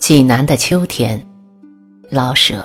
[0.00, 1.22] 济南的秋天，
[2.08, 2.64] 老舍。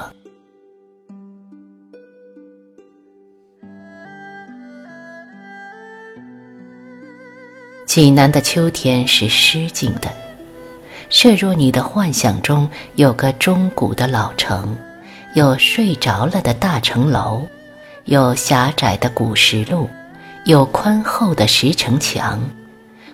[7.86, 10.10] 济南的秋天是诗境的。
[11.10, 14.76] 设若你的幻想中有个中古的老城，
[15.36, 17.46] 有睡着了的大城楼，
[18.06, 19.90] 有狭窄的古石路，
[20.46, 22.42] 有宽厚的石城墙，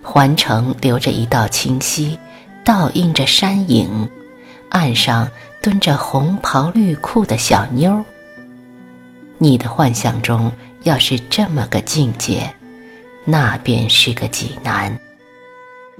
[0.03, 2.17] 环城流着一道清溪。
[2.63, 4.09] 倒映着山影，
[4.69, 5.27] 岸上
[5.61, 8.03] 蹲着红袍绿裤的小妞。
[9.37, 10.51] 你的幻想中
[10.83, 12.53] 要是这么个境界，
[13.25, 14.97] 那便是个济南。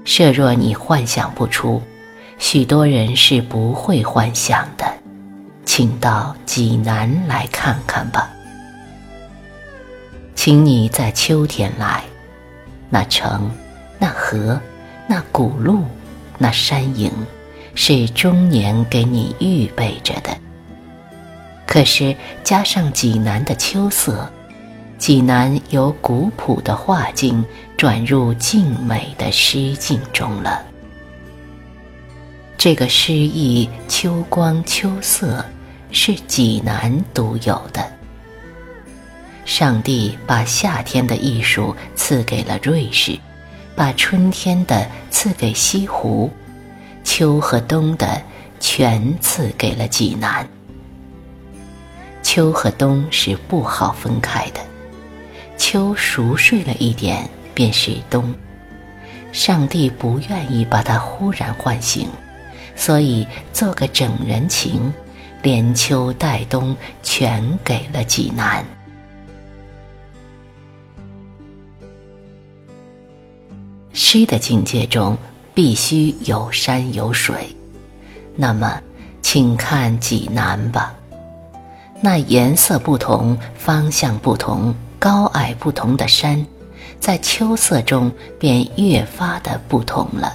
[0.04, 1.82] 设若你幻想不出，
[2.38, 4.84] 许多人是不会幻想的，
[5.64, 8.30] 请到济南来看看吧。
[10.34, 12.02] 请你在秋天来，
[12.88, 13.50] 那城，
[13.98, 14.60] 那河，
[15.08, 15.84] 那古路。
[16.42, 17.08] 那山影，
[17.76, 20.36] 是中年给你预备着的。
[21.64, 24.28] 可是加上济南的秋色，
[24.98, 27.44] 济南由古朴的画境
[27.76, 30.60] 转入静美的诗境中了。
[32.58, 35.44] 这个诗意秋光秋色，
[35.92, 37.88] 是济南独有的。
[39.44, 43.16] 上帝把夏天的艺术赐给了瑞士。
[43.74, 46.30] 把春天的赐给西湖，
[47.04, 48.22] 秋和冬的
[48.60, 50.48] 全赐给了济南。
[52.22, 54.60] 秋和冬是不好分开的，
[55.56, 58.34] 秋熟睡了一点便是冬。
[59.32, 62.08] 上帝不愿意把它忽然唤醒，
[62.76, 64.92] 所以做个整人情，
[65.42, 68.64] 连秋带冬全给了济南。
[73.94, 75.16] 诗的境界中
[75.54, 77.54] 必须有山有水，
[78.34, 78.80] 那么，
[79.20, 80.94] 请看济南吧。
[82.00, 86.44] 那颜色不同、方向不同、高矮不同的山，
[86.98, 90.32] 在秋色中便越发的不同了。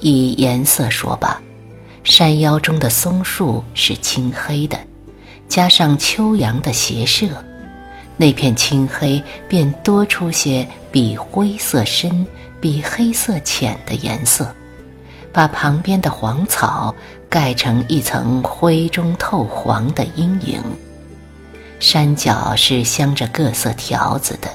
[0.00, 1.40] 以颜色说吧，
[2.02, 4.78] 山腰中的松树是青黑的，
[5.48, 7.28] 加上秋阳的斜射。
[8.16, 12.26] 那片青黑便多出些比灰色深、
[12.64, 14.50] 比黑色浅的颜色，
[15.30, 16.94] 把旁边的黄草
[17.28, 20.62] 盖成一层灰中透黄的阴影。
[21.78, 24.48] 山脚是镶着各色条子的，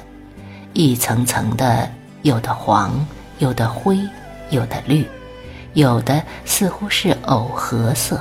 [0.74, 1.88] 一层层的，
[2.24, 3.06] 有的黄，
[3.38, 4.00] 有的灰，
[4.50, 5.06] 有的绿，
[5.74, 8.20] 有的似乎是藕荷色。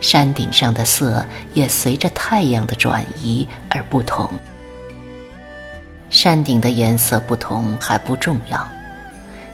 [0.00, 4.26] 山顶上的色也随着太阳的转移而不同。
[6.14, 8.64] 山顶的颜色不同还不重要，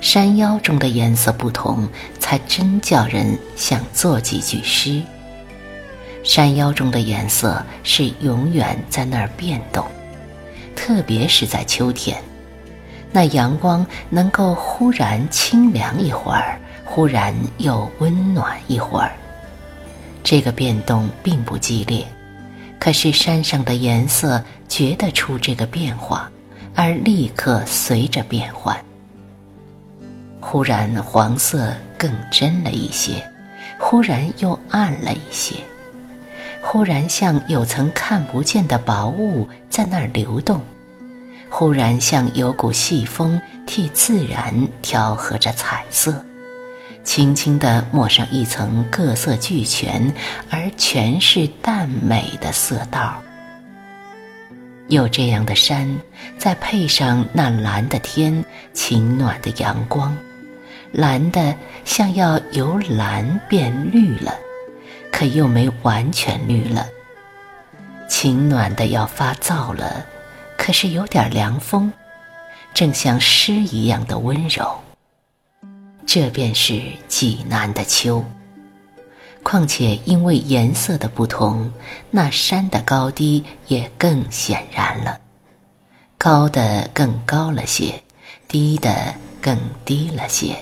[0.03, 1.89] 山腰中的颜色不同
[2.19, 5.01] 才真叫人想做几句诗。
[6.23, 9.83] 山腰中的颜色是永远在那儿变动，
[10.77, 12.23] 特别是在秋天，
[13.11, 19.11] 那阳光能够忽然清凉一会儿，忽然又温暖一会儿。
[20.23, 22.07] 这个变动并不激烈，
[22.79, 26.31] 可是山上的颜色觉得出这个变化，
[26.75, 28.77] 而立刻随着变换。
[30.41, 33.23] 忽然黄色更真了一些，
[33.79, 35.57] 忽然又暗了一些，
[36.63, 40.61] 忽然像有层看不见的薄雾在那儿流动，
[41.49, 46.25] 忽然像有股细风替自然调和着彩色。
[47.03, 50.13] 轻轻地抹上一层各色俱全
[50.51, 53.23] 而全是淡美的色道。
[54.91, 55.89] 有这样的山，
[56.37, 60.17] 再配上那蓝的天、晴暖的阳光，
[60.91, 64.35] 蓝的像要由蓝变绿了，
[65.13, 66.85] 可又没完全绿了；
[68.09, 70.05] 晴暖的要发燥了，
[70.59, 71.93] 可是有点凉风，
[72.75, 74.77] 正像诗一样的温柔。
[76.05, 78.25] 这便是济南的秋。
[79.43, 81.73] 况且因为颜色的不同，
[82.11, 85.19] 那山的高低也更显然了，
[86.19, 88.03] 高的更高了些，
[88.47, 90.57] 低的更低了些。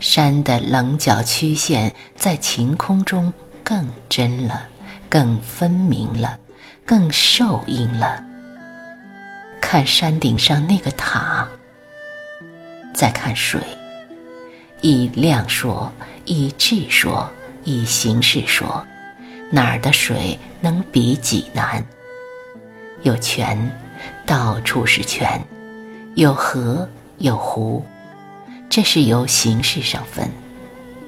[0.00, 3.32] 山的棱角曲线在晴空中
[3.64, 4.68] 更真了，
[5.08, 6.38] 更分明了，
[6.84, 8.22] 更受映了。
[9.60, 11.48] 看山顶上那个塔，
[12.92, 13.60] 再看水。
[14.82, 15.90] 以量说，
[16.26, 17.28] 以质说，
[17.66, 18.82] 以形式说，
[19.50, 21.84] 哪儿的水能比济南？
[23.02, 23.70] 有泉，
[24.24, 25.38] 到处是泉；
[26.14, 27.84] 有河，有湖，
[28.70, 30.30] 这是由形式上分。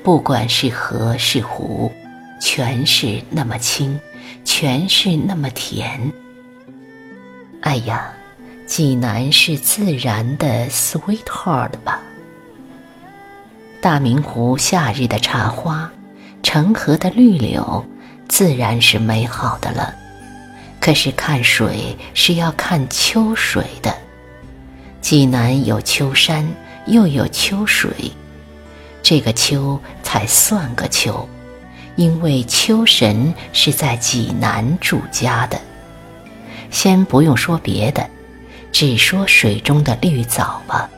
[0.02, 1.93] 不管是河是湖，
[2.40, 3.99] 全是那么清，
[4.44, 6.12] 全是那么甜。
[7.62, 8.12] 哎呀，
[8.66, 12.00] 济南是自然的 sweetheart 吧？
[13.81, 15.90] 大明湖夏日的茶花，
[16.43, 17.85] 澄河的绿柳，
[18.29, 19.94] 自然是美好的了。
[20.81, 23.94] 可是看水是要看秋水的。
[25.00, 26.49] 济南有秋山，
[26.87, 27.90] 又有秋水，
[29.02, 31.29] 这个秋才算个秋，
[31.96, 35.58] 因为秋神是在济南住家的。
[36.70, 38.08] 先不用说别的，
[38.70, 40.88] 只说水中的绿藻吧，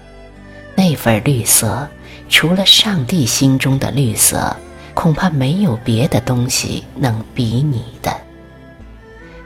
[0.75, 1.89] 那份绿色，
[2.29, 4.57] 除了上帝心中的绿色，
[4.95, 8.15] 恐怕没有别的东西能比拟的。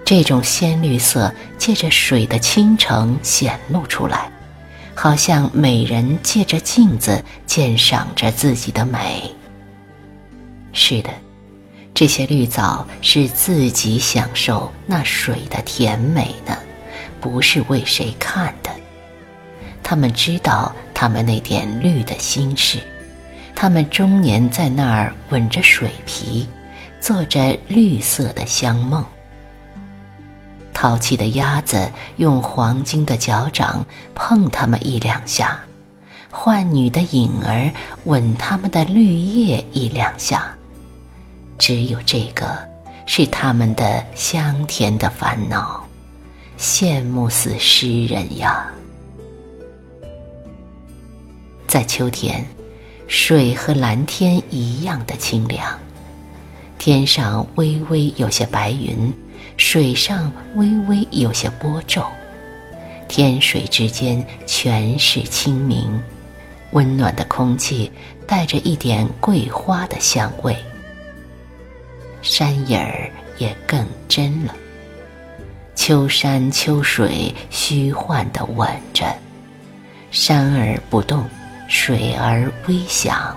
[0.05, 4.31] 这种鲜绿色借着水的清澄显露出来，
[4.94, 9.35] 好像美人借着镜子鉴赏着自己的美。
[10.73, 11.11] 是的。
[11.94, 16.58] 这些绿藻是自己享受那水的甜美呢，
[17.20, 18.70] 不是为谁看的。
[19.81, 22.81] 他们知道他们那点绿的心事，
[23.54, 26.46] 他们终年在那儿吻着水皮，
[27.00, 29.04] 做着绿色的香梦。
[30.72, 35.58] 淘气的鸭子用黄金的脚掌碰它们一两下，
[36.30, 37.70] 幻女的影儿
[38.04, 40.54] 吻他们的绿叶一两下。
[41.56, 42.58] 只有这个
[43.06, 45.82] 是他们的香甜的烦恼，
[46.58, 48.66] 羡慕死诗人呀！
[51.68, 52.44] 在秋天，
[53.06, 55.78] 水和蓝天一样的清凉，
[56.78, 59.12] 天上微微有些白云，
[59.56, 62.04] 水上微微有些波皱，
[63.06, 66.02] 天水之间全是清明，
[66.72, 67.90] 温暖的空气
[68.26, 70.56] 带着一点桂花的香味。
[72.22, 74.54] 山影儿也更真了，
[75.74, 79.06] 秋山秋水虚幻地吻着，
[80.10, 81.28] 山儿不动，
[81.69, 83.37] 水儿微响，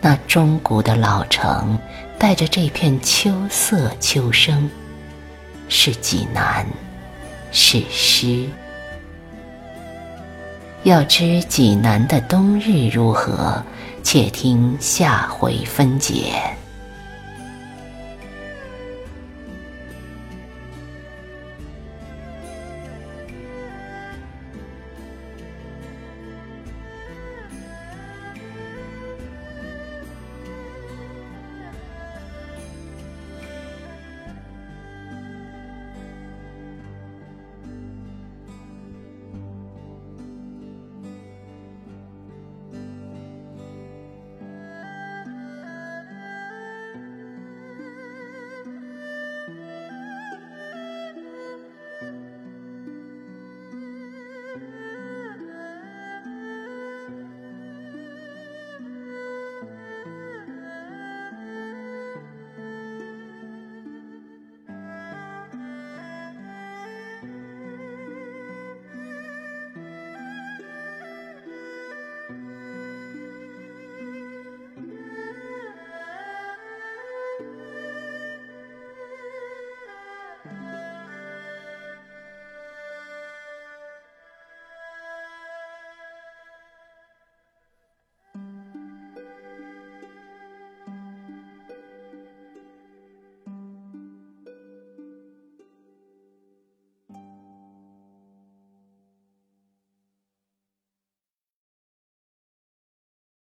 [0.00, 1.78] 那钟鼓的老城
[2.18, 4.70] 带着这片秋色秋声，
[5.68, 6.66] 是济南，
[7.50, 8.46] 是诗。
[10.84, 13.62] 要知济南的冬日如何，
[14.02, 16.32] 且听下回分解。